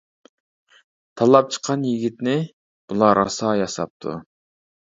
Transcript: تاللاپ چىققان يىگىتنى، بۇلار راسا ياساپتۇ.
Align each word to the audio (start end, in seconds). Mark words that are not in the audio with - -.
تاللاپ 1.21 1.51
چىققان 1.57 1.85
يىگىتنى، 1.89 2.35
بۇلار 2.93 3.21
راسا 3.23 3.55
ياساپتۇ. 3.63 4.19